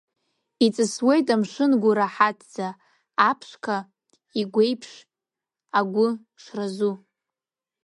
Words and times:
Иҵысуеит 0.65 1.27
амшынгәы 1.33 1.91
раҳаҭӡа, 1.97 2.67
аԥшқа 3.29 3.75
игәеиԥш 4.41 4.91
агәы 5.79 6.07
шразу. 6.41 6.93